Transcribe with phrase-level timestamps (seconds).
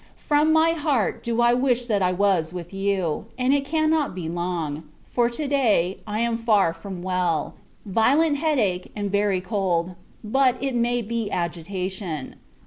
[0.17, 4.27] From my heart, do I wish that I was with you: and it cannot be
[4.27, 7.53] long; for, to day, I am far from well;
[7.85, 9.93] violent head ache, and very cold;
[10.23, 12.37] but, it may be agitation.